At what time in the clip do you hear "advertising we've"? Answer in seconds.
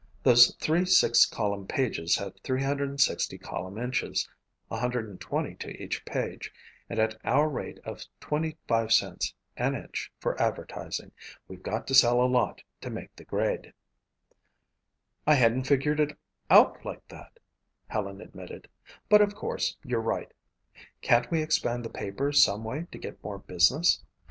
10.41-11.61